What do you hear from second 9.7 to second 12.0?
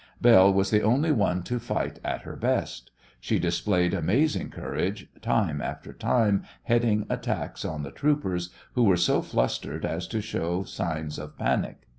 as to show signs of panic.